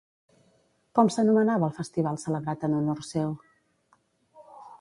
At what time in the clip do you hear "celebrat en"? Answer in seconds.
2.23-2.77